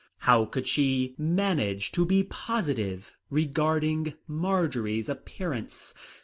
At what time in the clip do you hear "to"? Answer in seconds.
1.91-2.05